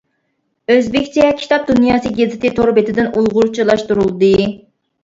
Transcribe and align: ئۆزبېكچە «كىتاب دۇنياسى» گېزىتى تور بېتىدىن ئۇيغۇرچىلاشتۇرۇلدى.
ئۆزبېكچە 0.75 1.27
«كىتاب 1.41 1.67
دۇنياسى» 1.69 2.13
گېزىتى 2.17 2.53
تور 2.57 2.75
بېتىدىن 2.81 3.13
ئۇيغۇرچىلاشتۇرۇلدى. 3.13 4.35